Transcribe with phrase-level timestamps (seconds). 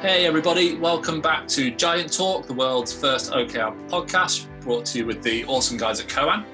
[0.00, 5.04] Hey, everybody, welcome back to Giant Talk, the world's first OKR podcast, brought to you
[5.04, 6.46] with the awesome guys at Koan.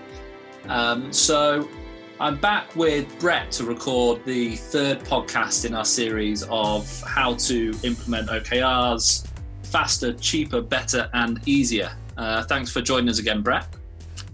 [0.66, 1.68] Um, so,
[2.18, 7.72] I'm back with Brett to record the third podcast in our series of how to
[7.84, 9.28] implement OKRs
[9.62, 11.92] faster, cheaper, better, and easier.
[12.16, 13.68] Uh, thanks for joining us again, Brett.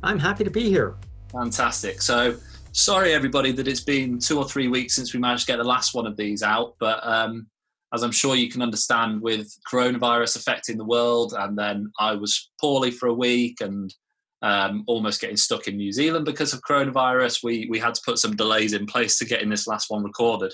[0.03, 0.95] I'm happy to be here.
[1.31, 2.01] Fantastic.
[2.01, 2.37] So,
[2.73, 5.65] sorry, everybody, that it's been two or three weeks since we managed to get the
[5.65, 7.47] last one of these out, but um,
[7.93, 12.51] as I'm sure you can understand, with coronavirus affecting the world, and then I was
[12.61, 13.95] poorly for a week and
[14.41, 17.43] um, almost getting stuck in New Zealand because of coronavirus.
[17.43, 20.53] We we had to put some delays in place to getting this last one recorded.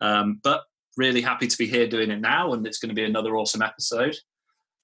[0.00, 0.62] Um, but
[0.96, 3.62] really happy to be here doing it now, and it's going to be another awesome
[3.62, 4.16] episode.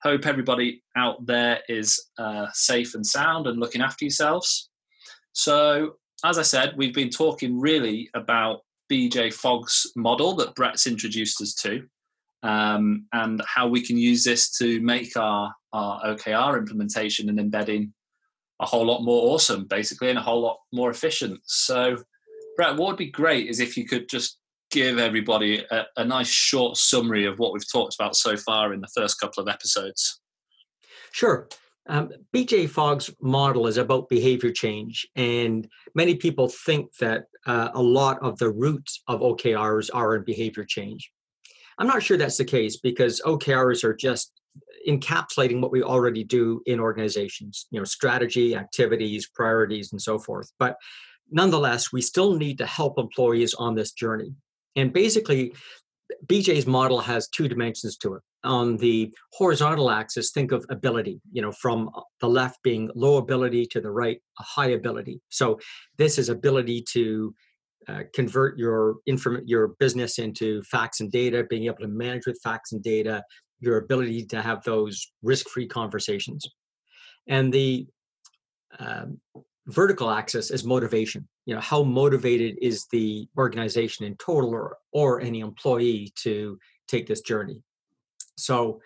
[0.03, 4.69] Hope everybody out there is uh, safe and sound and looking after yourselves.
[5.33, 11.41] So, as I said, we've been talking really about BJ Fogg's model that Brett's introduced
[11.41, 11.84] us to,
[12.42, 17.92] um, and how we can use this to make our, our OKR implementation and embedding
[18.61, 21.41] a whole lot more awesome, basically, and a whole lot more efficient.
[21.44, 21.97] So,
[22.56, 24.39] Brett, what would be great is if you could just
[24.70, 28.81] give everybody a, a nice short summary of what we've talked about so far in
[28.81, 30.20] the first couple of episodes.
[31.12, 31.48] Sure.
[31.87, 37.83] Um, BJ Fogg's model is about behavior change, and many people think that uh, a
[37.83, 41.11] lot of the roots of OKRs are in behavior change.
[41.78, 44.33] I'm not sure that's the case because OKRs are just
[44.89, 50.53] encapsulating what we already do in organizations, you know, strategy, activities, priorities, and so forth.
[50.59, 50.77] But
[51.31, 54.34] nonetheless, we still need to help employees on this journey.
[54.77, 55.55] And basically,
[56.27, 58.22] BJ's model has two dimensions to it.
[58.45, 63.67] On the horizontal axis, think of ability, you know, from the left being low ability
[63.67, 65.20] to the right, a high ability.
[65.31, 65.59] So
[65.98, 67.34] this is ability to
[67.89, 72.41] uh, convert your inform- your business into facts and data, being able to manage with
[72.42, 73.22] facts and data,
[73.61, 76.47] your ability to have those risk-free conversations.
[77.27, 77.87] And the
[78.78, 79.21] um,
[79.66, 85.21] vertical axis is motivation you know how motivated is the organization in total or, or
[85.21, 87.62] any employee to take this journey
[88.37, 88.81] so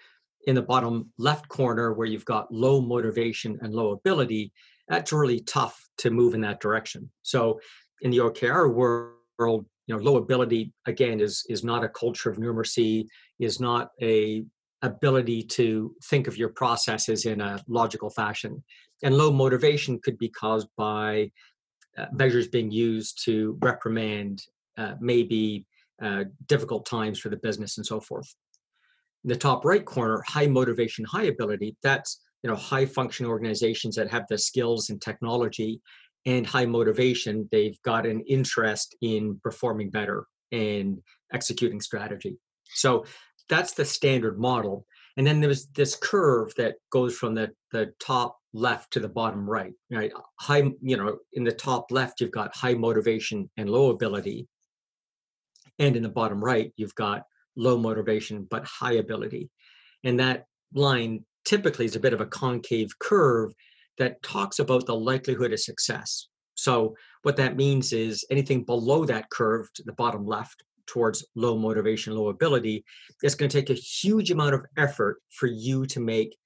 [0.47, 4.53] in the bottom left corner where you've got low motivation and low ability
[4.89, 7.61] that's really tough to move in that direction so
[8.03, 12.37] in the okr world you know low ability again is is not a culture of
[12.37, 13.07] numeracy
[13.39, 14.45] is not a
[14.83, 18.63] ability to think of your processes in a logical fashion
[19.03, 21.31] and low motivation could be caused by
[21.97, 24.43] uh, measures being used to reprimand
[24.77, 25.67] uh, maybe
[26.01, 28.35] uh, difficult times for the business and so forth.
[29.25, 33.97] In the top right corner, high motivation, high ability, that's you know high functioning organizations
[33.97, 35.81] that have the skills and technology
[36.27, 41.01] and high motivation, they've got an interest in performing better and
[41.33, 42.37] executing strategy.
[42.75, 43.05] So
[43.49, 44.85] that's the standard model.
[45.17, 49.49] And then there's this curve that goes from the, the top left to the bottom
[49.49, 53.91] right right high you know in the top left you've got high motivation and low
[53.91, 54.49] ability
[55.79, 57.25] and in the bottom right you've got
[57.57, 59.51] low motivation but high ability
[60.05, 60.45] and that
[60.75, 63.53] line typically is a bit of a concave curve
[63.99, 69.31] that talks about the likelihood of success so what that means is anything below that
[69.31, 72.85] curve to the bottom left towards low motivation low ability
[73.23, 76.37] it's going to take a huge amount of effort for you to make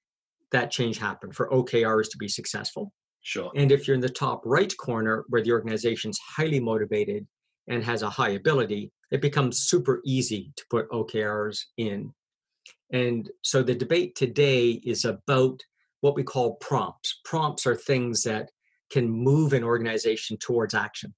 [0.53, 2.93] that change happen for OKRs to be successful.
[3.23, 3.51] Sure.
[3.55, 7.27] And if you're in the top right corner where the organization's highly motivated
[7.67, 12.13] and has a high ability, it becomes super easy to put OKRs in.
[12.91, 15.61] And so the debate today is about
[16.01, 17.21] what we call prompts.
[17.23, 18.51] Prompts are things that
[18.91, 21.13] can move an organization towards action.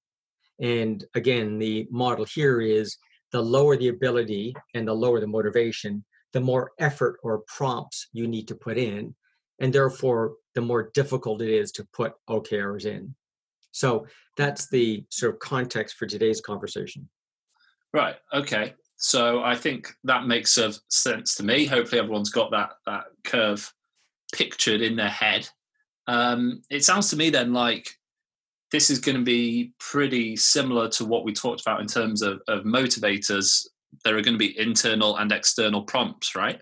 [0.60, 2.96] And again, the model here is
[3.32, 8.26] the lower the ability and the lower the motivation, the more effort or prompts you
[8.26, 9.14] need to put in
[9.58, 13.14] and therefore the more difficult it is to put OKRs in.
[13.76, 14.06] So
[14.38, 17.08] that's the sort of context for today's conversation.
[17.92, 18.16] Right.
[18.32, 18.72] Okay.
[18.96, 20.58] So I think that makes
[20.88, 21.66] sense to me.
[21.66, 23.70] Hopefully, everyone's got that that curve
[24.34, 25.46] pictured in their head.
[26.06, 27.90] Um, it sounds to me then like
[28.72, 32.40] this is going to be pretty similar to what we talked about in terms of,
[32.48, 33.66] of motivators.
[34.04, 36.58] There are going to be internal and external prompts, right?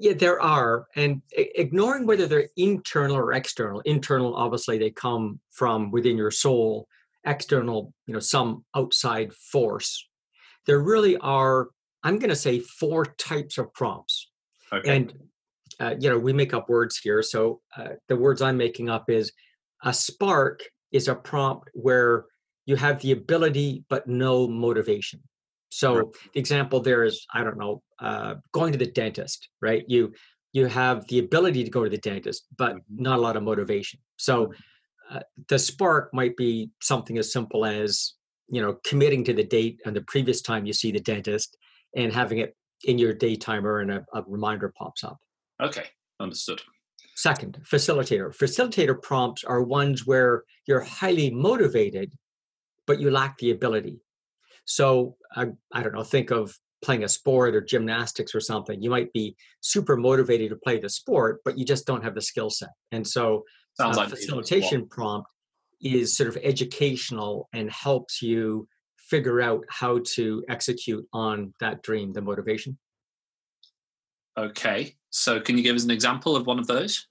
[0.00, 3.80] Yeah, there are, and ignoring whether they're internal or external.
[3.80, 6.88] Internal, obviously, they come from within your soul.
[7.26, 10.08] External, you know, some outside force.
[10.66, 11.68] There really are.
[12.02, 14.30] I'm going to say four types of prompts,
[14.72, 14.96] okay.
[14.96, 15.12] and
[15.80, 17.22] uh, you know, we make up words here.
[17.22, 19.32] So uh, the words I'm making up is
[19.82, 20.62] a spark
[20.92, 22.24] is a prompt where
[22.66, 25.20] you have the ability but no motivation.
[25.70, 26.06] So right.
[26.34, 29.84] the example there is, I don't know, uh, going to the dentist, right?
[29.88, 30.12] You
[30.52, 33.02] you have the ability to go to the dentist, but mm-hmm.
[33.02, 34.00] not a lot of motivation.
[34.16, 34.52] So
[35.10, 38.14] uh, the spark might be something as simple as
[38.48, 41.56] you know committing to the date and the previous time you see the dentist
[41.96, 45.18] and having it in your day timer and a, a reminder pops up.
[45.62, 45.84] Okay,
[46.18, 46.60] understood.
[47.16, 48.34] Second, facilitator.
[48.34, 52.14] Facilitator prompts are ones where you're highly motivated,
[52.86, 54.00] but you lack the ability.
[54.64, 58.82] So I, I don't know, think of playing a sport or gymnastics or something.
[58.82, 62.22] You might be super motivated to play the sport, but you just don't have the
[62.22, 62.70] skill set.
[62.92, 65.28] And so Sounds uh, like facilitation prompt
[65.82, 68.66] is sort of educational and helps you
[68.96, 72.78] figure out how to execute on that dream, the motivation.
[74.38, 74.94] Okay.
[75.10, 77.06] So can you give us an example of one of those?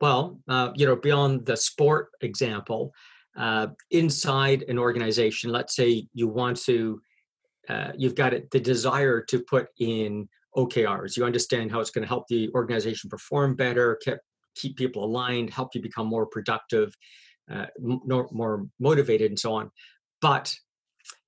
[0.00, 2.92] Well, uh, you know, beyond the sport example,
[3.36, 7.00] uh, inside an organization, let's say you want to,
[7.68, 11.16] uh, you've got it, the desire to put in OKRs.
[11.16, 14.18] You understand how it's going to help the organization perform better, keep,
[14.54, 16.94] keep people aligned, help you become more productive,
[17.50, 19.70] uh, more, more motivated, and so on.
[20.20, 20.54] But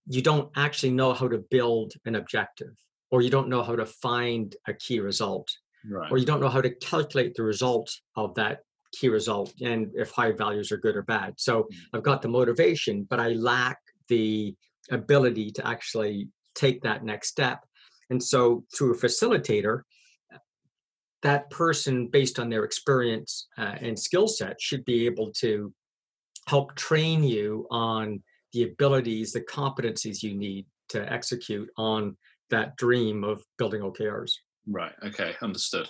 [0.07, 2.75] you don't actually know how to build an objective,
[3.11, 5.49] or you don't know how to find a key result,
[5.91, 6.11] right.
[6.11, 8.61] or you don't know how to calculate the result of that
[8.93, 11.35] key result and if high values are good or bad.
[11.37, 11.77] So mm.
[11.93, 13.79] I've got the motivation, but I lack
[14.09, 14.55] the
[14.91, 17.65] ability to actually take that next step.
[18.11, 19.83] And so through a facilitator,
[21.23, 25.73] that person, based on their experience uh, and skill set, should be able to
[26.47, 28.23] help train you on
[28.53, 32.17] the abilities, the competencies you need to execute on
[32.51, 34.31] that dream of building OKRs.
[34.69, 34.93] Right.
[35.05, 35.35] Okay.
[35.43, 35.89] Understood.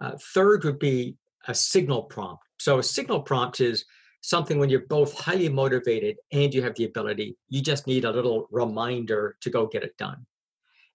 [0.00, 1.16] Uh, third would be
[1.48, 2.42] a signal prompt.
[2.58, 3.84] So a signal prompt is
[4.22, 8.10] something when you're both highly motivated and you have the ability, you just need a
[8.10, 10.24] little reminder to go get it done.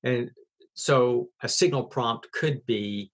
[0.04, 0.32] And
[0.74, 3.12] so a signal prompt could be,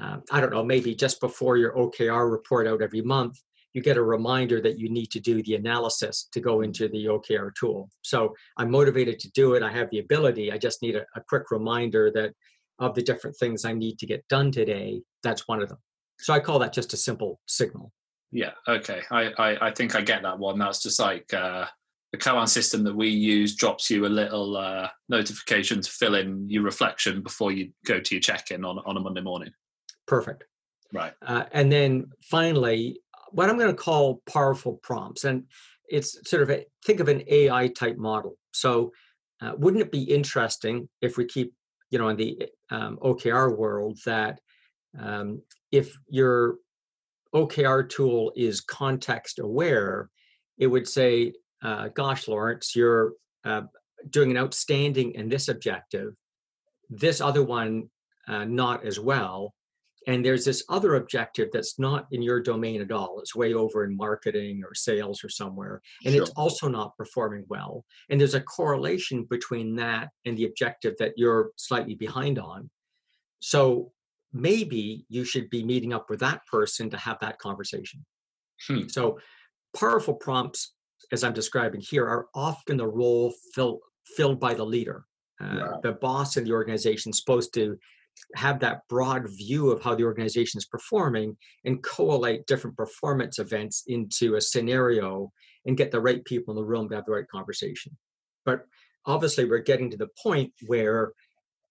[0.00, 3.40] uh, I don't know, maybe just before your OKR report out every month,
[3.72, 7.06] you get a reminder that you need to do the analysis to go into the
[7.06, 7.90] OKR tool.
[8.02, 9.62] So I'm motivated to do it.
[9.62, 10.50] I have the ability.
[10.50, 12.32] I just need a, a quick reminder that
[12.78, 15.02] of the different things I need to get done today.
[15.22, 15.78] That's one of them.
[16.18, 17.92] So I call that just a simple signal.
[18.32, 18.52] Yeah.
[18.68, 19.02] Okay.
[19.10, 20.58] I I, I think I get that one.
[20.58, 21.66] That's just like uh,
[22.12, 26.48] the Koan system that we use drops you a little uh, notification to fill in
[26.48, 29.50] your reflection before you go to your check-in on on a Monday morning.
[30.06, 30.44] Perfect.
[30.92, 31.12] Right.
[31.22, 33.00] Uh, and then finally,
[33.30, 35.44] what I'm going to call powerful prompts, and
[35.88, 38.36] it's sort of a, think of an AI type model.
[38.52, 38.92] So,
[39.40, 41.52] uh, wouldn't it be interesting if we keep,
[41.90, 44.40] you know, in the um, OKR world that
[44.98, 46.56] um, if your
[47.34, 50.10] OKR tool is context aware,
[50.58, 53.12] it would say, uh, gosh, Lawrence, you're
[53.44, 53.62] uh,
[54.10, 56.14] doing an outstanding in this objective,
[56.88, 57.90] this other one
[58.28, 59.54] uh, not as well.
[60.06, 63.18] And there's this other objective that's not in your domain at all.
[63.18, 65.82] It's way over in marketing or sales or somewhere.
[66.04, 66.22] And sure.
[66.22, 67.84] it's also not performing well.
[68.08, 72.70] And there's a correlation between that and the objective that you're slightly behind on.
[73.40, 73.92] So
[74.32, 78.04] maybe you should be meeting up with that person to have that conversation.
[78.66, 78.88] Hmm.
[78.88, 79.18] So,
[79.76, 80.72] powerful prompts,
[81.12, 83.80] as I'm describing here, are often the role fill,
[84.16, 85.04] filled by the leader.
[85.40, 85.80] Uh, wow.
[85.82, 87.78] The boss in the organization is supposed to
[88.34, 93.84] have that broad view of how the organization is performing and collate different performance events
[93.86, 95.30] into a scenario
[95.66, 97.96] and get the right people in the room to have the right conversation.
[98.44, 98.66] But
[99.04, 101.12] obviously, we're getting to the point where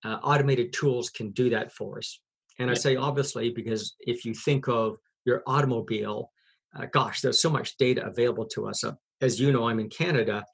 [0.03, 2.19] uh, automated tools can do that for us.
[2.59, 6.31] And I say obviously because if you think of your automobile,
[6.77, 8.83] uh, gosh, there's so much data available to us.
[8.83, 10.45] Uh, as you know, I'm in Canada.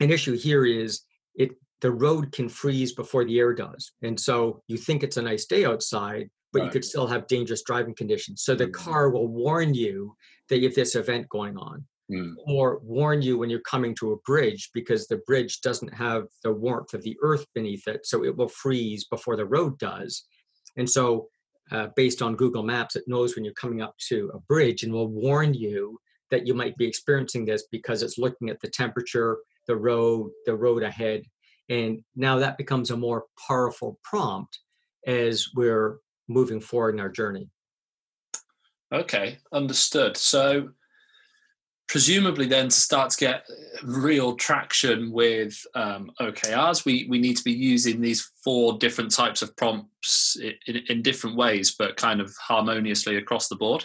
[0.00, 1.02] An issue here is
[1.34, 5.22] it the road can freeze before the air does, and so you think it's a
[5.22, 6.66] nice day outside, but right.
[6.66, 8.42] you could still have dangerous driving conditions.
[8.42, 8.90] So the mm-hmm.
[8.90, 10.14] car will warn you
[10.48, 11.84] that you have this event going on.
[12.08, 12.34] Mm.
[12.46, 16.52] Or warn you when you're coming to a bridge because the bridge doesn't have the
[16.52, 20.24] warmth of the earth beneath it, so it will freeze before the road does
[20.76, 21.28] and so,
[21.72, 24.92] uh, based on Google Maps, it knows when you're coming up to a bridge and
[24.92, 25.98] will warn you
[26.30, 30.54] that you might be experiencing this because it's looking at the temperature, the road, the
[30.54, 31.22] road ahead.
[31.68, 34.58] And now that becomes a more powerful prompt
[35.06, 37.48] as we're moving forward in our journey.
[38.92, 40.16] Okay, understood.
[40.16, 40.70] So,
[41.88, 43.46] presumably then to start to get
[43.82, 49.42] real traction with um, OKRs, we, we need to be using these four different types
[49.42, 53.84] of prompts in, in different ways, but kind of harmoniously across the board.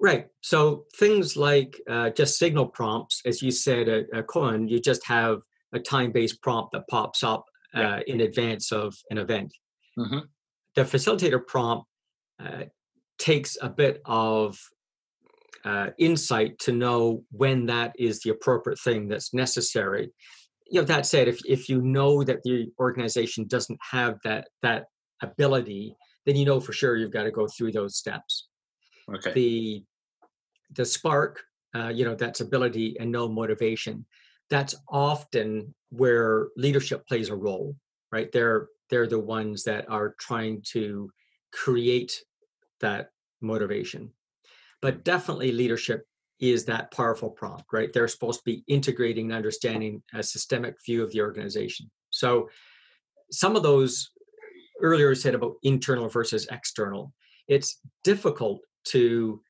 [0.00, 0.26] Right.
[0.42, 5.06] So things like uh, just signal prompts, as you said, uh, uh, Koan, you just
[5.06, 5.40] have
[5.74, 7.44] a time-based prompt that pops up
[7.76, 8.00] uh, yeah.
[8.06, 9.52] in advance of an event.
[9.98, 10.20] Mm-hmm.
[10.76, 11.86] The facilitator prompt
[12.42, 12.64] uh,
[13.18, 14.58] takes a bit of
[15.64, 20.12] uh, insight to know when that is the appropriate thing that's necessary.
[20.70, 24.86] You know, that said, if, if you know that the organization doesn't have that that
[25.22, 25.94] ability,
[26.26, 28.48] then you know for sure you've got to go through those steps.
[29.14, 29.32] Okay.
[29.32, 29.84] The
[30.74, 31.42] the spark,
[31.74, 34.04] uh, you know, that's ability and no motivation.
[34.50, 37.76] That's often where leadership plays a role,
[38.12, 38.30] right?
[38.32, 41.10] They're they're the ones that are trying to
[41.52, 42.20] create
[42.80, 43.10] that
[43.40, 44.10] motivation.
[44.82, 46.06] But definitely leadership
[46.40, 47.92] is that powerful prompt, right?
[47.92, 51.90] They're supposed to be integrating and understanding a systemic view of the organization.
[52.10, 52.50] So
[53.30, 54.10] some of those
[54.80, 57.12] earlier said about internal versus external.
[57.48, 59.40] It's difficult to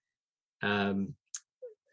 [0.62, 1.14] um,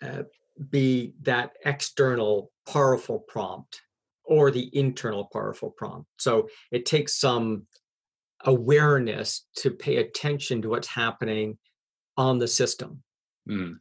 [0.01, 0.23] uh,
[0.69, 3.81] be that external powerful prompt
[4.23, 6.07] or the internal powerful prompt.
[6.17, 7.67] So it takes some
[8.45, 11.57] awareness to pay attention to what's happening
[12.17, 13.03] on the system.
[13.49, 13.75] Mm.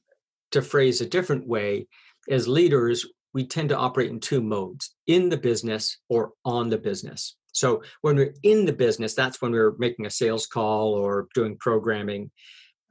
[0.53, 1.87] To phrase a different way,
[2.29, 6.79] as leaders, we tend to operate in two modes in the business or on the
[6.79, 7.37] business.
[7.53, 11.57] So when we're in the business, that's when we're making a sales call or doing
[11.59, 12.31] programming.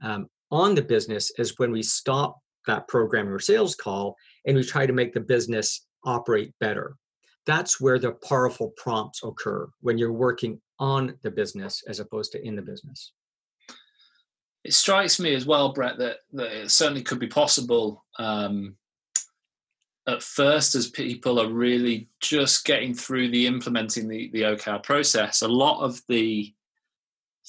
[0.01, 2.38] Um, on the business is when we stop
[2.68, 6.96] that programming or sales call and we try to make the business operate better.
[7.46, 12.46] That's where the powerful prompts occur when you're working on the business as opposed to
[12.46, 13.13] in the business.
[14.63, 18.75] It strikes me as well, Brett, that, that it certainly could be possible um,
[20.08, 25.42] at first as people are really just getting through the implementing the, the OKR process.
[25.42, 26.54] A lot of the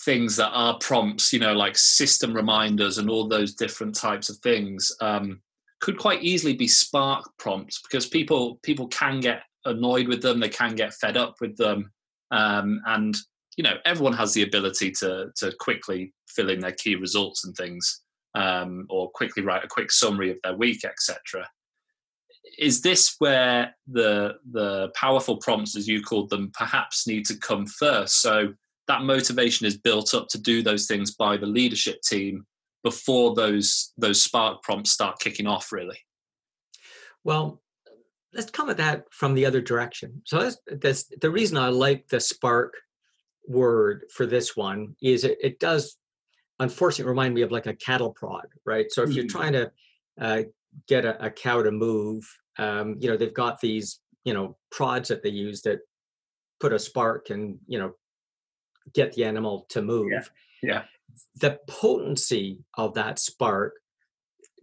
[0.04, 4.36] things that are prompts, you know, like system reminders and all those different types of
[4.38, 5.40] things, um,
[5.80, 10.48] could quite easily be Spark prompts because people people can get annoyed with them, they
[10.48, 11.90] can get fed up with them,
[12.30, 13.16] um, and
[13.56, 17.56] you know everyone has the ability to to quickly fill in their key results and
[17.56, 18.02] things,
[18.34, 21.48] um, or quickly write a quick summary of their week, etc.
[22.58, 27.66] Is this where the the powerful prompts, as you called them, perhaps need to come
[27.66, 28.20] first?
[28.20, 28.54] So
[28.90, 32.44] that motivation is built up to do those things by the leadership team
[32.82, 35.98] before those those spark prompts start kicking off really.
[37.22, 37.62] Well
[38.34, 40.22] let's come at that from the other direction.
[40.24, 42.74] So that's, that's the reason i like the spark
[43.48, 45.96] word for this one is it, it does
[46.58, 48.86] unfortunately remind me of like a cattle prod right?
[48.90, 49.38] So if you're mm-hmm.
[49.38, 49.72] trying to
[50.20, 50.42] uh,
[50.88, 52.22] get a, a, cow to move
[52.58, 55.78] um, you know they've got these you know prods that they use that
[56.58, 57.92] put a spark and you know
[58.94, 60.10] get the animal to move.
[60.10, 60.22] Yeah.
[60.62, 60.82] yeah.
[61.36, 63.74] The potency of that spark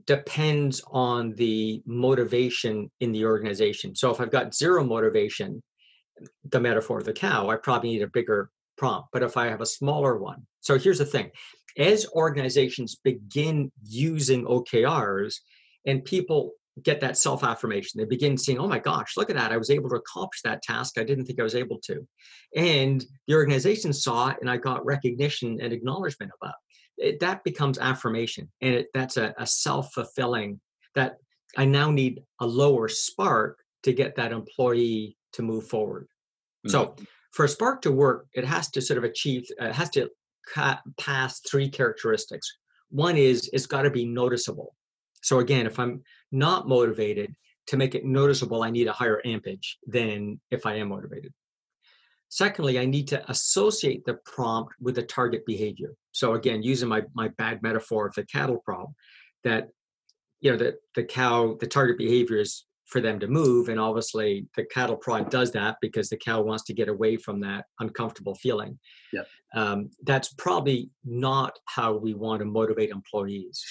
[0.06, 3.96] depends on the motivation in the organization.
[3.96, 5.62] So if I've got zero motivation,
[6.50, 9.10] the metaphor of the cow, I probably need a bigger prompt.
[9.12, 11.32] But if I have a smaller one, so here's the thing
[11.78, 15.36] as organizations begin using OKRs
[15.86, 16.54] and people
[16.84, 18.00] get that self affirmation.
[18.00, 19.52] They begin seeing, oh my gosh, look at that.
[19.52, 22.08] I was able to accomplish that task I didn't think I was able to.
[22.56, 26.56] And the organization saw it, and I got recognition and acknowledgement about
[26.98, 27.20] it.
[27.20, 28.52] That becomes affirmation.
[28.62, 30.60] And it, that's a, a self fulfilling
[30.96, 31.18] that
[31.56, 36.08] I now need a lower spark to get that employee to move forward.
[36.66, 36.72] Mm-hmm.
[36.72, 36.96] So
[37.32, 40.10] for a spark to work, it has to sort of achieve, it has to
[40.54, 42.48] ca- pass three characteristics.
[42.90, 44.76] One is it's got to be noticeable.
[45.22, 47.36] So again, if I'm not motivated
[47.68, 51.34] to make it noticeable, I need a higher ampage than if I am motivated.
[52.30, 55.94] Secondly, I need to associate the prompt with the target behavior.
[56.12, 58.88] So again, using my, my bad metaphor of the cattle prod,
[59.44, 59.70] that
[60.40, 63.70] you know, that the cow, the target behavior is for them to move.
[63.70, 67.40] And obviously the cattle prod does that because the cow wants to get away from
[67.42, 68.80] that uncomfortable feeling.
[69.12, 69.24] Yeah.
[69.56, 73.64] Um, that's probably not how we want to motivate employees.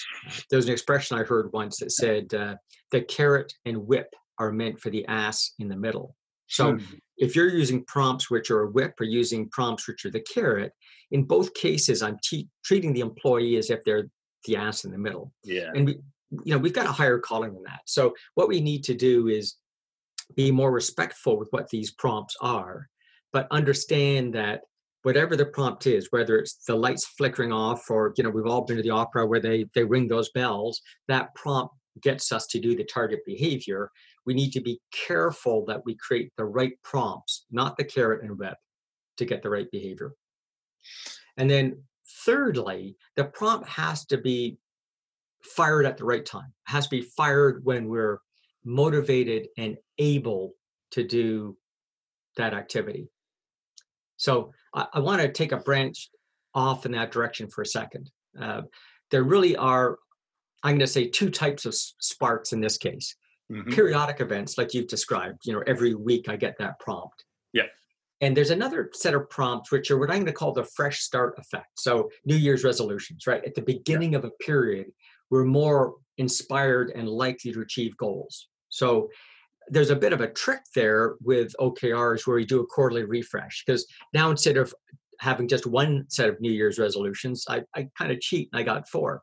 [0.49, 2.55] There's an expression I heard once that said uh,
[2.91, 6.15] the carrot and whip are meant for the ass in the middle.
[6.47, 6.83] So hmm.
[7.17, 10.71] if you're using prompts which are a whip or using prompts which are the carrot,
[11.11, 14.09] in both cases, I'm te- treating the employee as if they're
[14.45, 15.33] the ass in the middle.
[15.43, 15.71] Yeah.
[15.75, 15.99] And we,
[16.43, 17.81] you know we've got a higher calling than that.
[17.85, 19.55] So what we need to do is
[20.35, 22.89] be more respectful with what these prompts are
[23.31, 24.61] but understand that
[25.03, 28.65] whatever the prompt is whether it's the lights flickering off or you know we've all
[28.65, 32.59] been to the opera where they they ring those bells that prompt gets us to
[32.59, 33.89] do the target behavior.
[34.25, 38.37] We need to be careful that we create the right prompts not the carrot and
[38.37, 38.57] whip
[39.17, 40.13] to get the right behavior.
[41.37, 41.83] And then
[42.25, 44.57] thirdly the prompt has to be
[45.55, 46.53] fired at the right time.
[46.67, 48.19] It has to be fired when we're
[48.63, 50.53] motivated and able
[50.91, 51.57] to do
[52.37, 53.09] that activity.
[54.17, 56.09] So I, I want to take a branch
[56.53, 58.09] off in that direction for a second.
[58.39, 58.63] Uh,
[59.11, 59.97] there really are,
[60.63, 63.15] I'm going to say, two types of sparks in this case.
[63.51, 63.71] Mm-hmm.
[63.71, 67.23] Periodic events, like you've described, you know, every week I get that prompt.
[67.53, 67.67] Yeah.
[68.19, 70.99] And there's another set of prompts, which are what I'm going to call the fresh
[70.99, 71.79] start effect.
[71.79, 73.45] So, New Year's resolutions, right?
[73.45, 74.17] At the beginning yeah.
[74.19, 74.87] of a period,
[75.29, 78.47] we're more inspired and likely to achieve goals.
[78.69, 79.09] So,
[79.69, 83.65] there's a bit of a trick there with OKRs where you do a quarterly refresh
[83.65, 84.73] because now instead of
[85.19, 88.63] having just one set of New Year's resolutions, I, I kind of cheat and I
[88.63, 89.21] got four.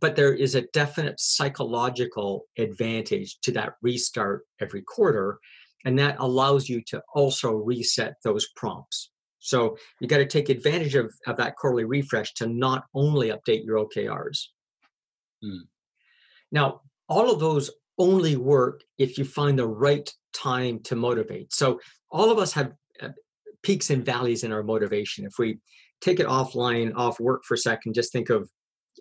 [0.00, 5.38] But there is a definite psychological advantage to that restart every quarter,
[5.84, 9.10] and that allows you to also reset those prompts.
[9.38, 13.64] So you got to take advantage of, of that quarterly refresh to not only update
[13.64, 14.38] your OKRs.
[15.44, 15.60] Mm.
[16.52, 21.52] Now, all of those only work if you find the right time to motivate.
[21.52, 23.08] So all of us have uh,
[23.62, 25.24] peaks and valleys in our motivation.
[25.24, 25.58] If we
[26.00, 28.48] take it offline, off work for a second, just think of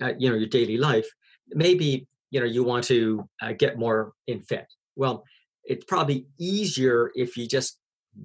[0.02, 1.08] uh, you know your daily life.
[1.50, 4.66] Maybe you know you want to uh, get more in fit.
[4.96, 5.24] Well,
[5.66, 7.80] it's probably easier if you just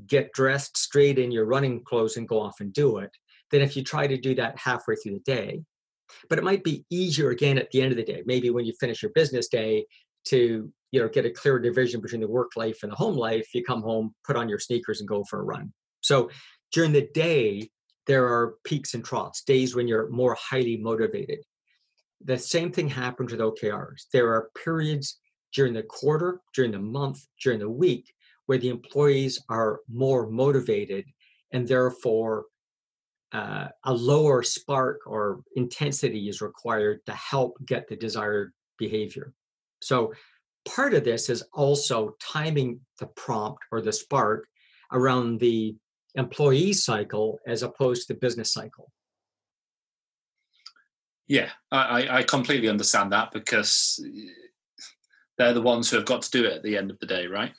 [0.07, 3.11] get dressed straight in your running clothes and go off and do it
[3.50, 5.62] than if you try to do that halfway through the day.
[6.29, 8.23] But it might be easier again at the end of the day.
[8.26, 9.87] Maybe when you finish your business day,
[10.26, 13.49] to you know get a clear division between the work life and the home life
[13.55, 16.31] you come home put on your sneakers and go for a run so
[16.73, 17.69] during the day
[18.07, 21.38] there are peaks and troughs days when you're more highly motivated
[22.25, 25.21] the same thing happens with okrs there are periods
[25.55, 28.12] during the quarter during the month during the week
[28.47, 31.05] where the employees are more motivated
[31.52, 32.45] and therefore
[33.32, 39.32] uh, a lower spark or intensity is required to help get the desired behavior
[39.82, 40.12] so
[40.64, 44.46] part of this is also timing the prompt or the spark
[44.92, 45.76] around the
[46.14, 48.90] employee cycle as opposed to the business cycle.
[51.28, 54.04] Yeah, I, I completely understand that because
[55.38, 57.28] they're the ones who have got to do it at the end of the day,
[57.28, 57.52] right?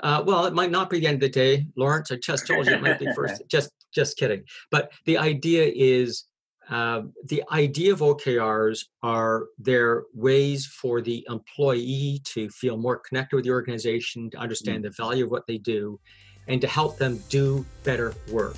[0.00, 2.12] Uh, well, it might not be the end of the day, Lawrence.
[2.12, 3.42] I just told you it might be first.
[3.48, 4.44] just, just kidding.
[4.70, 6.24] But the idea is
[6.70, 13.36] uh, the idea of OKRs are they're ways for the employee to feel more connected
[13.36, 14.82] with the organization, to understand mm.
[14.84, 15.98] the value of what they do,
[16.46, 18.56] and to help them do better work.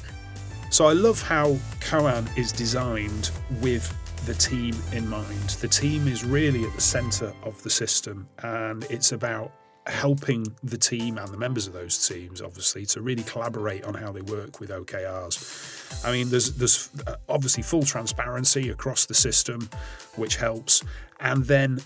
[0.70, 3.94] So I love how Koan is designed with
[4.26, 5.50] the team in mind.
[5.60, 9.52] The team is really at the center of the system, and it's about
[9.86, 14.12] helping the team and the members of those teams, obviously, to really collaborate on how
[14.12, 16.04] they work with OKRs.
[16.04, 19.68] I mean, there's there's uh, obviously full transparency across the system,
[20.16, 20.84] which helps,
[21.20, 21.80] and then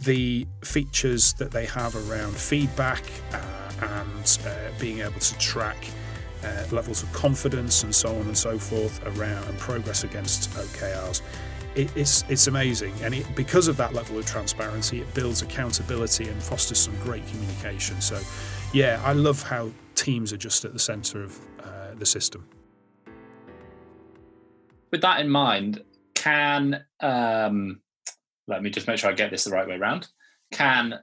[0.00, 3.40] the features that they have around feedback uh,
[3.82, 5.76] and uh, being able to track
[6.44, 11.20] uh, levels of confidence and so on and so forth around and progress against OKRs
[11.78, 16.28] it, it's it's amazing, and it, because of that level of transparency, it builds accountability
[16.28, 18.00] and fosters some great communication.
[18.00, 18.20] So,
[18.72, 22.48] yeah, I love how teams are just at the centre of uh, the system.
[24.90, 27.80] With that in mind, can um,
[28.48, 30.08] let me just make sure I get this the right way around.
[30.50, 30.98] Can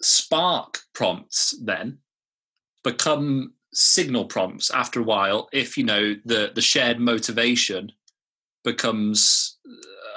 [0.00, 1.98] Spark prompts then
[2.84, 7.92] become signal prompts after a while if you know the the shared motivation
[8.64, 9.58] becomes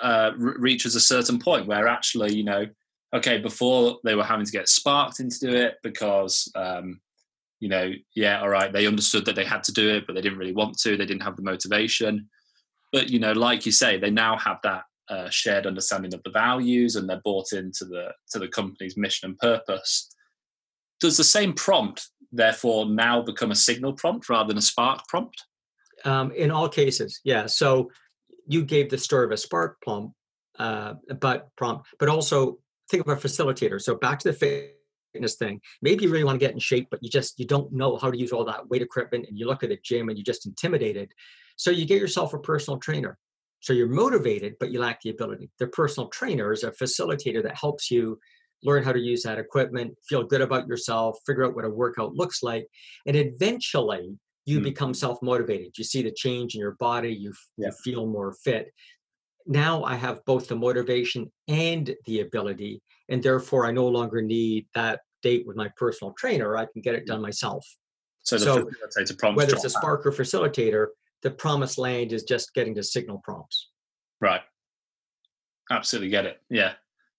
[0.03, 2.67] uh, reaches a certain point where actually, you know,
[3.15, 6.99] okay, before they were having to get sparked into do it because, um,
[7.59, 10.21] you know, yeah, all right, they understood that they had to do it, but they
[10.21, 10.97] didn't really want to.
[10.97, 12.29] They didn't have the motivation.
[12.91, 16.31] But you know, like you say, they now have that uh, shared understanding of the
[16.31, 20.13] values, and they're bought into the to the company's mission and purpose.
[20.99, 25.45] Does the same prompt therefore now become a signal prompt rather than a spark prompt?
[26.03, 27.45] Um, in all cases, yeah.
[27.45, 27.89] So
[28.47, 30.13] you gave the story of a spark prompt,
[30.59, 33.81] uh, but prompt, but also think of a facilitator.
[33.81, 34.71] So back to the
[35.13, 35.61] fitness thing.
[35.81, 38.11] Maybe you really want to get in shape, but you just you don't know how
[38.11, 40.45] to use all that weight equipment, and you look at a gym and you're just
[40.45, 41.11] intimidated.
[41.55, 43.17] So you get yourself a personal trainer.
[43.59, 45.49] So you're motivated, but you lack the ability.
[45.57, 48.19] The personal trainer is a facilitator that helps you
[48.63, 52.13] learn how to use that equipment, feel good about yourself, figure out what a workout
[52.13, 52.67] looks like,
[53.05, 54.63] and eventually you mm.
[54.63, 55.77] become self motivated.
[55.77, 57.67] You see the change in your body, you, yeah.
[57.67, 58.71] you feel more fit.
[59.45, 64.67] Now I have both the motivation and the ability, and therefore I no longer need
[64.73, 66.57] that date with my personal trainer.
[66.57, 67.07] I can get it mm.
[67.07, 67.65] done myself.
[68.23, 68.69] So, so
[69.33, 70.87] whether it's a Spark or facilitator,
[71.23, 73.69] the promised land is just getting to signal prompts.
[74.21, 74.41] Right.
[75.71, 76.41] Absolutely get it.
[76.49, 76.73] Yeah.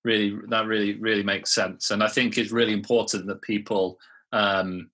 [0.05, 1.91] Really, that really, really makes sense.
[1.91, 3.99] And I think it's really important that people
[4.33, 4.91] um,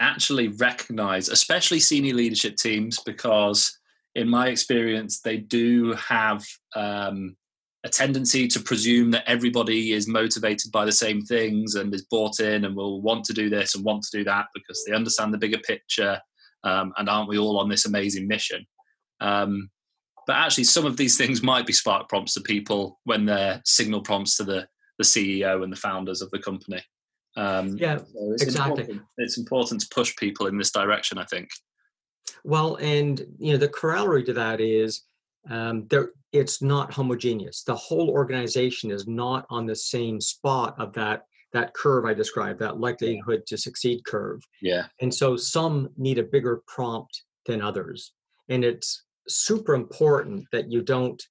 [0.00, 3.78] actually recognize, especially senior leadership teams, because
[4.14, 7.36] in my experience, they do have um,
[7.84, 12.40] a tendency to presume that everybody is motivated by the same things and is bought
[12.40, 15.32] in and will want to do this and want to do that because they understand
[15.32, 16.20] the bigger picture
[16.64, 18.66] um, and aren't we all on this amazing mission?
[19.20, 19.70] Um,
[20.26, 24.02] but actually some of these things might be spark prompts to people when they're signal
[24.02, 26.82] prompts to the, the ceo and the founders of the company
[27.38, 28.82] um, yeah so it's exactly.
[28.82, 31.48] important, it's important to push people in this direction i think.
[32.44, 35.02] Well and you know the corollary to that is
[35.48, 37.62] um, there it's not homogeneous.
[37.62, 41.22] The whole organization is not on the same spot of that
[41.54, 44.42] that curve i described that likelihood to succeed curve.
[44.60, 44.86] Yeah.
[45.00, 48.12] And so some need a bigger prompt than others.
[48.50, 51.22] And it's super important that you don't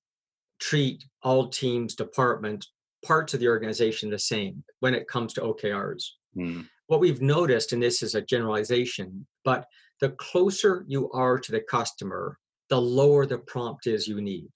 [0.59, 2.71] treat all teams departments
[3.05, 6.03] parts of the organization the same when it comes to okrs
[6.35, 6.65] mm.
[6.87, 9.65] what we've noticed and this is a generalization but
[10.01, 12.37] the closer you are to the customer
[12.69, 14.49] the lower the prompt is you need.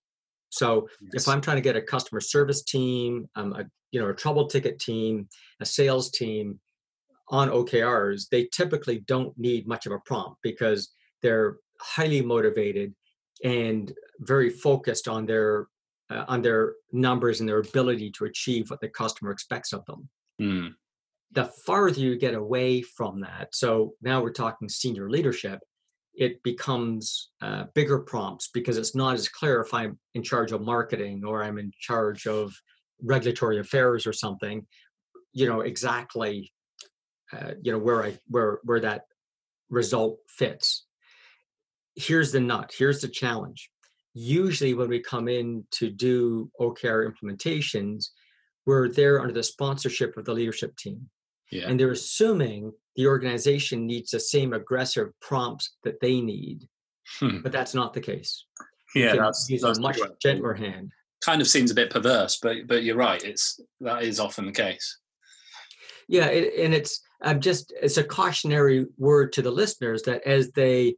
[0.50, 1.24] So yes.
[1.24, 4.48] if I'm trying to get a customer service team, um, a you know a trouble
[4.48, 5.28] ticket team,
[5.60, 6.60] a sales team
[7.30, 12.94] on OKRs, they typically don't need much of a prompt because they're highly motivated
[13.44, 15.68] and very focused on their
[16.12, 20.10] uh, on their numbers and their ability to achieve what the customer expects of them.
[20.42, 20.74] Mm.
[21.32, 25.60] The farther you get away from that, so now we're talking senior leadership,
[26.14, 30.62] it becomes uh, bigger prompts because it's not as clear if I'm in charge of
[30.62, 32.54] marketing or I'm in charge of
[33.02, 34.68] regulatory affairs or something,
[35.32, 36.52] you know, exactly,
[37.32, 39.04] uh, you know, where I, where, where that
[39.70, 40.86] result fits.
[41.96, 43.70] Here's the nut, here's the challenge.
[44.14, 48.08] Usually when we come in to do OKR implementations,
[48.66, 51.10] we're there under the sponsorship of the leadership team.
[51.52, 51.68] Yeah.
[51.68, 56.68] And they're assuming the organization needs the same aggressive prompts that they need.
[57.20, 57.40] Hmm.
[57.42, 58.46] But that's not the case.
[58.96, 60.92] Yeah, that's, use that's a much gentler hand.
[61.24, 63.24] Kind of seems a bit perverse, but but you're right.
[63.24, 64.98] It's that is often the case.
[66.08, 70.52] Yeah, it, and it's I'm just it's a cautionary word to the listeners that as
[70.52, 70.96] they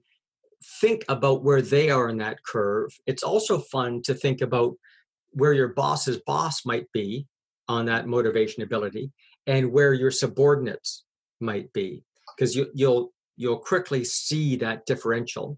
[0.81, 4.75] think about where they are in that curve, it's also fun to think about
[5.31, 7.27] where your boss's boss might be
[7.67, 9.11] on that motivation ability
[9.47, 11.03] and where your subordinates
[11.39, 12.03] might be
[12.35, 15.57] because you, you'll you'll quickly see that differential.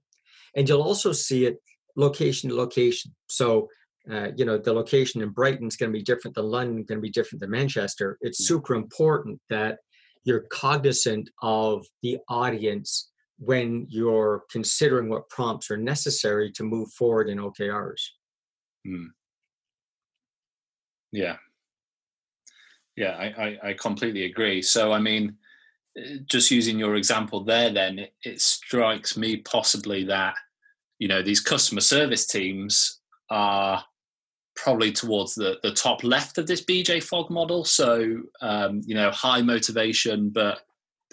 [0.55, 1.57] And you'll also see it
[1.97, 3.13] location to location.
[3.29, 3.67] So
[4.09, 6.99] uh, you know the location in brighton is going to be different than london going
[6.99, 8.17] to be different than manchester.
[8.21, 8.45] It's mm.
[8.45, 9.79] super important that
[10.25, 17.29] you're cognizant of the audience when you're considering what prompts are necessary to move forward
[17.29, 18.01] in okrs
[18.87, 19.07] mm.
[21.11, 21.35] yeah
[22.95, 25.37] yeah I, I, I completely agree so i mean
[26.25, 30.35] just using your example there, then it, it strikes me possibly that
[30.99, 33.83] you know these customer service teams are
[34.55, 37.65] probably towards the, the top left of this BJ Fogg model.
[37.65, 40.61] So, um, you know, high motivation, but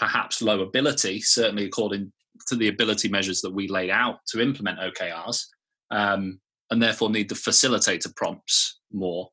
[0.02, 2.12] perhaps low ability, certainly according
[2.48, 5.44] to the ability measures that we laid out to implement OKRs,
[5.92, 9.30] um, and therefore need the facilitator prompts more.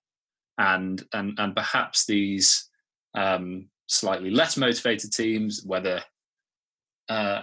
[0.60, 2.70] And, and, and perhaps these
[3.16, 6.04] um, slightly less motivated teams, whether
[7.10, 7.42] uh,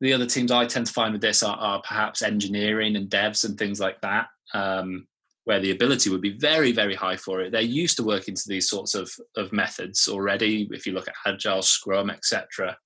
[0.00, 3.44] the other teams I tend to find with this are, are perhaps engineering and devs
[3.44, 5.06] and things like that, um,
[5.50, 7.50] where the ability would be very, very high for it.
[7.50, 10.68] They're used to working to these sorts of, of methods already.
[10.70, 12.78] If you look at Agile, Scrum, etc.,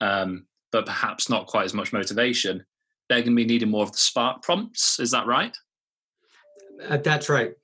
[0.00, 2.64] um, but perhaps not quite as much motivation.
[3.08, 5.00] They're going to be needing more of the spark prompts.
[5.00, 5.56] Is that right?
[6.88, 7.54] Uh, that's right.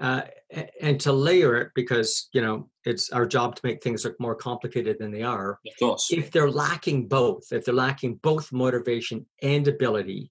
[0.00, 0.22] Uh,
[0.80, 4.34] and to layer it because you know it's our job to make things look more
[4.34, 9.26] complicated than they are of course if they're lacking both if they're lacking both motivation
[9.42, 10.30] and ability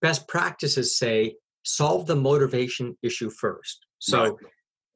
[0.00, 4.32] best practices say solve the motivation issue first so right.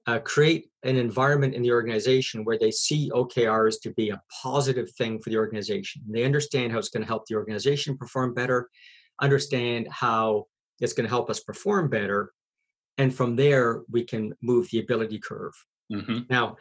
[0.07, 4.91] uh, create an environment in the organization where they see okrs to be a positive
[4.93, 8.69] thing for the organization they understand how it's going to help the organization perform better
[9.21, 10.45] understand how
[10.81, 12.33] it's going to help us perform better
[12.99, 15.55] and from there we can move the ability curve
[15.93, 16.21] mm-hmm.
[16.31, 16.57] now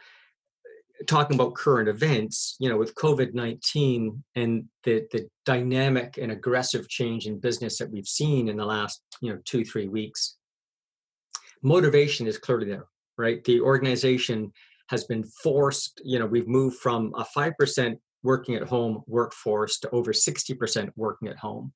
[1.06, 7.26] talking about current events you know with covid-19 and the the dynamic and aggressive change
[7.26, 10.36] in business that we've seen in the last you know two three weeks
[11.62, 12.86] motivation is clearly there
[13.16, 14.52] right the organization
[14.88, 19.88] has been forced you know we've moved from a 5% working at home workforce to
[19.90, 21.72] over 60% working at home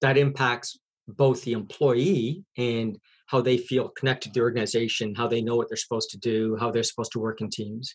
[0.00, 5.40] that impacts both the employee and how they feel connected to the organization, how they
[5.40, 7.94] know what they're supposed to do, how they're supposed to work in teams.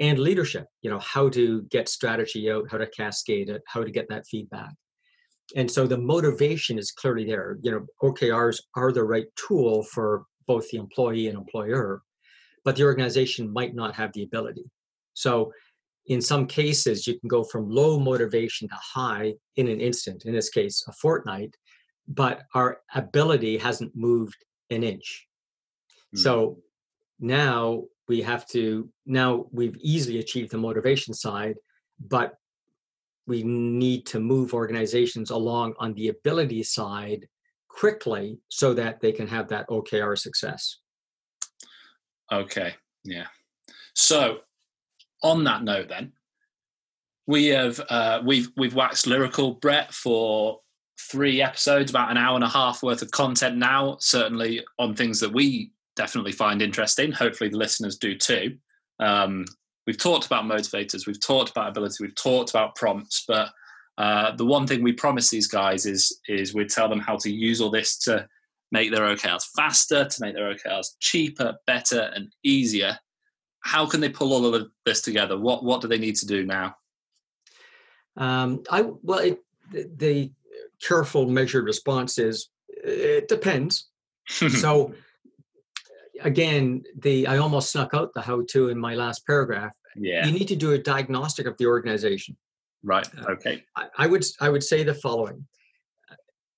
[0.00, 3.90] And leadership you know how to get strategy out how to cascade it how to
[3.90, 4.72] get that feedback.
[5.54, 10.24] And so the motivation is clearly there you know okrs are the right tool for
[10.46, 12.02] both the employee and employer
[12.64, 14.64] but the organization might not have the ability.
[15.14, 15.52] So
[16.06, 20.32] in some cases you can go from low motivation to high in an instant in
[20.32, 21.54] this case a fortnight
[22.08, 25.28] but our ability hasn't moved an inch.
[26.14, 26.18] Mm.
[26.18, 26.58] so
[27.20, 31.56] now we have to now we've easily achieved the motivation side
[31.98, 32.34] but
[33.26, 37.26] we need to move organizations along on the ability side
[37.68, 40.80] quickly so that they can have that okr success.
[42.30, 43.28] Okay yeah.
[43.94, 44.40] So
[45.22, 46.12] on that note then
[47.26, 50.60] we have uh, we've we've waxed lyrical brett for
[51.10, 55.18] three episodes about an hour and a half worth of content now certainly on things
[55.20, 57.12] that we definitely find interesting.
[57.12, 58.56] Hopefully, the listeners do too.
[58.98, 59.44] Um,
[59.86, 63.50] we've talked about motivators, we've talked about ability, we've talked about prompts, but
[63.98, 67.30] uh, the one thing we promise these guys is is we tell them how to
[67.30, 68.26] use all this to
[68.70, 72.98] make their OKRs faster, to make their OKRs cheaper, better, and easier.
[73.60, 75.38] How can they pull all of this together?
[75.38, 76.76] What what do they need to do now?
[78.16, 80.32] Um, I well, it, the, the
[80.82, 83.88] careful, measured response is it depends.
[84.28, 84.94] so
[86.24, 89.72] again, the I almost snuck out the how-to in my last paragraph.
[89.96, 90.26] Yeah.
[90.26, 92.36] You need to do a diagnostic of the organization.
[92.82, 93.06] Right.
[93.16, 93.64] Uh, okay.
[93.76, 95.46] I, I would I would say the following.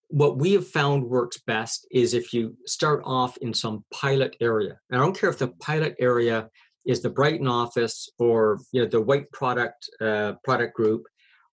[0.08, 4.78] What we have found works best is if you start off in some pilot area.
[4.90, 6.48] And I don't care if the pilot area
[6.84, 11.04] is the Brighton office or you know the white product uh, product group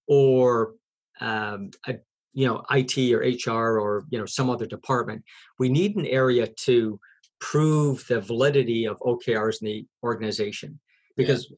[0.08, 0.74] or
[1.22, 1.96] um, a,
[2.34, 5.24] you know IT or HR or you know some other department.
[5.60, 7.00] We need an area to
[7.42, 10.80] prove the validity of OKRs in the organization.
[11.18, 11.52] Because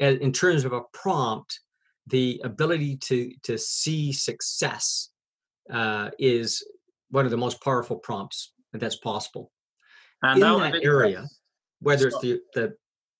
[0.00, 0.10] yeah.
[0.10, 1.60] in terms of a prompt,
[2.06, 5.10] the ability to to see success
[5.70, 6.64] uh, is
[7.10, 9.50] one of the most powerful prompts that's possible.
[10.22, 11.26] And in that area,
[11.80, 12.74] whether it's the the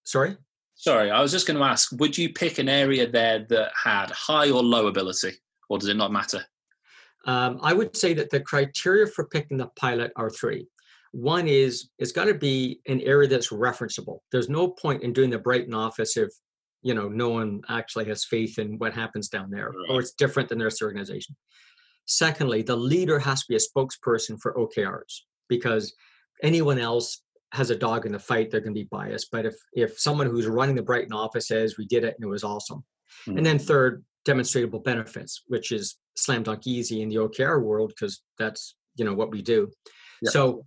[0.04, 0.36] sorry.
[0.76, 4.10] Sorry, I was just going to ask: Would you pick an area there that had
[4.10, 5.32] high or low ability,
[5.68, 6.44] or does it not matter?
[7.26, 10.66] Um, I would say that the criteria for picking the pilot are three.
[11.14, 14.18] One is it's got to be an area that's referenceable.
[14.32, 16.30] There's no point in doing the Brighton office if
[16.82, 19.90] you know no one actually has faith in what happens down there, right.
[19.90, 21.36] or it's different than the rest of the organization.
[22.06, 25.94] Secondly, the leader has to be a spokesperson for OKRs because
[26.42, 27.22] anyone else
[27.52, 29.30] has a dog in the fight, they're going to be biased.
[29.30, 32.28] But if if someone who's running the Brighton office says we did it and it
[32.28, 32.82] was awesome,
[33.28, 33.38] mm-hmm.
[33.38, 38.22] and then third, demonstrable benefits, which is slam dunk easy in the OKR world because
[38.36, 39.70] that's you know what we do.
[40.22, 40.32] Yep.
[40.32, 40.66] So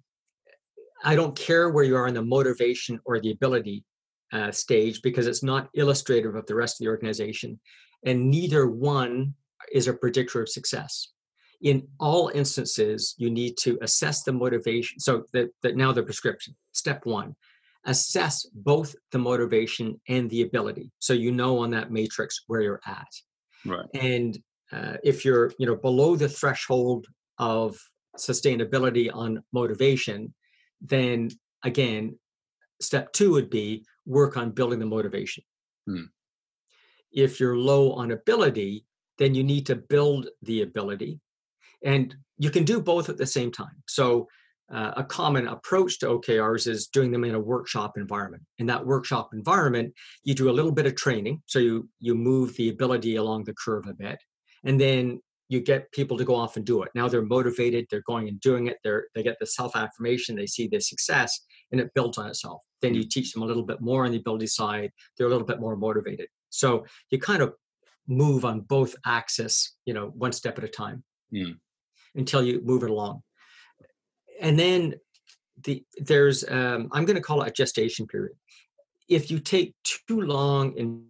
[1.07, 3.85] I don't care where you are in the motivation or the ability
[4.33, 7.57] uh, stage because it's not illustrative of the rest of the organization.
[8.05, 9.33] And neither one
[9.71, 11.13] is a predictor of success.
[11.61, 14.99] In all instances, you need to assess the motivation.
[14.99, 17.37] So that, that now the prescription, step one,
[17.85, 20.91] assess both the motivation and the ability.
[20.99, 23.07] So you know on that matrix where you're at.
[23.65, 23.87] Right.
[23.93, 24.37] And
[24.73, 27.79] uh, if you're, you know, below the threshold of
[28.17, 30.33] sustainability on motivation,
[30.81, 31.29] then
[31.63, 32.17] again,
[32.79, 35.43] step two would be work on building the motivation.
[35.85, 36.03] Hmm.
[37.11, 38.85] If you're low on ability,
[39.17, 41.19] then you need to build the ability.
[41.83, 43.83] And you can do both at the same time.
[43.87, 44.27] So,
[44.69, 48.43] uh, a common approach to OKRs is doing them in a workshop environment.
[48.57, 51.41] In that workshop environment, you do a little bit of training.
[51.45, 54.19] So, you, you move the ability along the curve a bit.
[54.65, 56.89] And then you get people to go off and do it.
[56.93, 60.67] Now they're motivated, they're going and doing it, they're they get the self-affirmation, they see
[60.67, 61.39] the success,
[61.71, 62.63] and it builds on itself.
[62.81, 63.09] Then you mm.
[63.09, 65.75] teach them a little bit more on the ability side, they're a little bit more
[65.75, 66.27] motivated.
[66.49, 67.53] So you kind of
[68.07, 71.55] move on both axes, you know, one step at a time mm.
[72.15, 73.21] until you move it along.
[74.41, 74.95] And then
[75.63, 78.35] the there's um, I'm going to call it a gestation period.
[79.09, 81.05] If you take too long in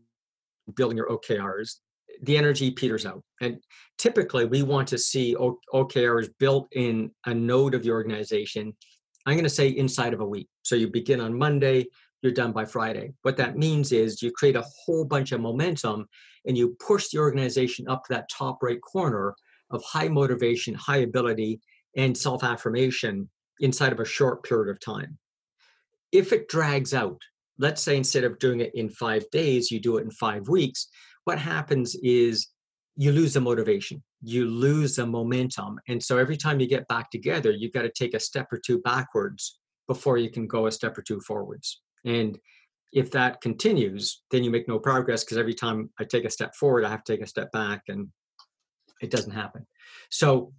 [0.76, 1.78] building your OKRs,
[2.24, 3.24] the energy peters out.
[3.42, 3.58] And
[3.98, 8.76] typically, we want to see OKRs built in a node of the organization.
[9.26, 10.48] I'm going to say inside of a week.
[10.64, 11.88] So you begin on Monday,
[12.22, 13.14] you're done by Friday.
[13.22, 16.08] What that means is you create a whole bunch of momentum
[16.46, 19.36] and you push the organization up to that top right corner
[19.70, 21.60] of high motivation, high ability,
[21.96, 25.18] and self affirmation inside of a short period of time.
[26.12, 27.22] If it drags out,
[27.58, 30.88] let's say instead of doing it in five days, you do it in five weeks,
[31.28, 32.48] what happens is
[32.96, 35.78] you lose the motivation, you lose the momentum.
[35.90, 38.58] And so every time you get back together, you've got to take a step or
[38.66, 39.60] two backwards
[39.90, 41.82] before you can go a step or two forwards.
[42.06, 42.40] And
[42.94, 46.56] if that continues, then you make no progress because every time I take a step
[46.56, 48.08] forward, I have to take a step back and
[49.02, 49.68] it doesn't happen.
[50.10, 50.54] So,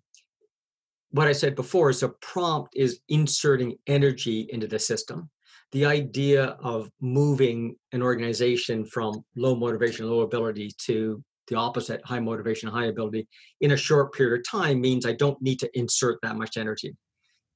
[1.13, 5.31] what I said before is a prompt is inserting energy into the system.
[5.73, 12.21] The idea of moving an organization from low motivation, low ability to the opposite, high
[12.21, 13.27] motivation, high ability,
[13.61, 16.95] in a short period of time means I don't need to insert that much energy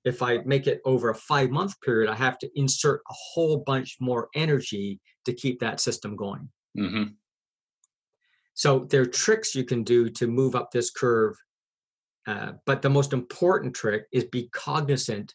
[0.04, 3.58] if I make it over a five month period, I have to insert a whole
[3.58, 6.48] bunch more energy to keep that system going.
[6.76, 7.04] Mm-hmm.
[8.54, 11.36] So there are tricks you can do to move up this curve.
[12.26, 15.34] Uh, but the most important trick is be cognizant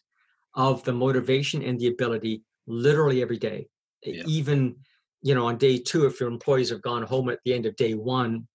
[0.54, 3.66] of the motivation and the ability literally every day.
[4.04, 4.22] Yeah.
[4.26, 4.76] Even,
[5.22, 7.74] you know, on day two, if your employees have gone home at the end of
[7.76, 8.46] day one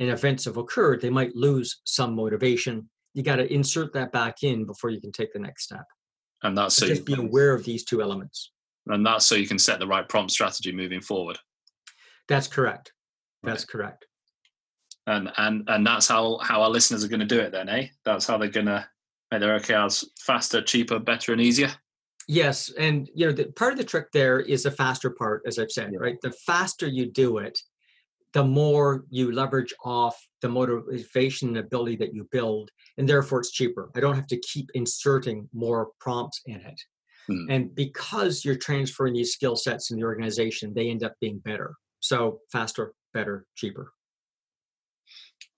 [0.00, 4.44] and events have occurred, they might lose some motivation you got to insert that back
[4.44, 5.84] in before you can take the next step.
[6.44, 8.52] And that's so, just be aware of these two elements.
[8.86, 11.36] And that's so you can set the right prompt strategy moving forward.
[12.28, 12.92] That's correct.
[13.42, 13.68] That's right.
[13.68, 14.06] correct.
[15.08, 17.88] And and and that's how how our listeners are going to do it then, eh?
[18.04, 18.86] That's how they're going to
[19.32, 21.72] make their OKRs faster, cheaper, better, and easier.
[22.30, 25.58] Yes, and you know, the, part of the trick there is the faster part, as
[25.58, 26.20] I've said, right?
[26.20, 27.58] The faster you do it,
[28.34, 33.50] the more you leverage off the motivation and ability that you build, and therefore it's
[33.50, 33.90] cheaper.
[33.96, 36.78] I don't have to keep inserting more prompts in it.
[37.28, 37.50] Hmm.
[37.50, 41.74] And because you're transferring these skill sets in the organization, they end up being better.
[42.00, 43.92] So faster, better, cheaper.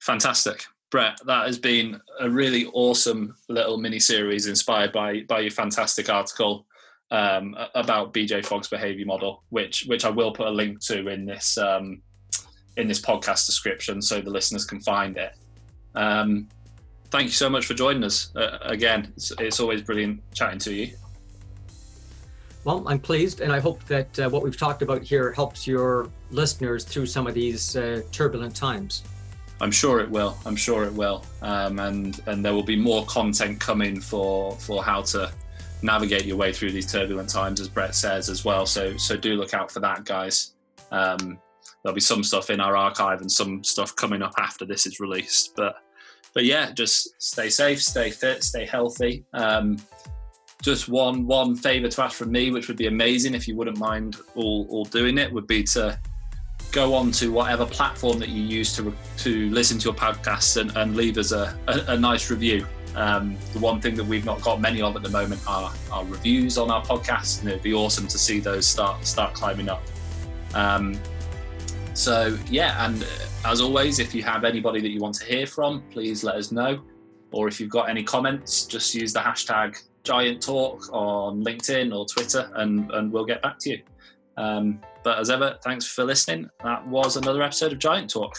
[0.01, 0.67] Fantastic.
[0.91, 6.11] Brett, that has been a really awesome little mini series inspired by by your fantastic
[6.11, 6.67] article
[7.13, 11.27] um, about BJ Fogg's behavior model, which which I will put a link to in
[11.27, 12.03] this um,
[12.77, 15.33] in this podcast description so the listeners can find it.
[15.95, 16.49] Um,
[17.11, 18.35] thank you so much for joining us.
[18.35, 20.97] Uh, again, it's, it's, always brilliant chatting to you.
[22.65, 26.11] Well, I'm pleased, and I hope that uh, what we've talked about here helps your
[26.31, 29.03] listeners through some of these uh, turbulent times.
[29.61, 30.39] I'm sure it will.
[30.47, 34.83] I'm sure it will, um, and and there will be more content coming for for
[34.83, 35.33] how to
[35.83, 38.67] navigate your way through these turbulent times, as Brett says as well.
[38.67, 40.55] So so do look out for that, guys.
[40.91, 41.39] Um,
[41.83, 45.01] there'll be some stuff in our archive and some stuff coming up after this is
[45.01, 45.55] released.
[45.57, 45.77] But
[46.35, 49.25] but yeah, just stay safe, stay fit, stay healthy.
[49.33, 49.79] Um,
[50.63, 53.79] just one one favor to ask from me, which would be amazing if you wouldn't
[53.79, 55.99] mind all, all doing it, would be to
[56.73, 60.77] go on to whatever platform that you use to to listen to your podcasts and,
[60.77, 62.67] and leave us a, a, a nice review.
[62.97, 66.05] Um, the one thing that we've not got many of at the moment are, are
[66.07, 69.83] reviews on our podcast, and it'd be awesome to see those start start climbing up.
[70.55, 70.99] Um,
[71.95, 73.07] so, yeah, and
[73.45, 76.51] as always, if you have anybody that you want to hear from, please let us
[76.51, 76.81] know.
[77.33, 82.07] Or if you've got any comments, just use the hashtag Giant Talk on LinkedIn or
[82.07, 83.83] Twitter, and, and we'll get back to you.
[84.37, 86.51] Um, but as ever, thanks for listening.
[86.63, 88.39] That was another episode of Giant Talk.